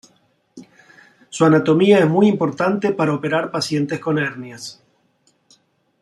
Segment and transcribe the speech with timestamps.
[1.29, 4.81] Su anatomía es muy importante para operar pacientes con hernias.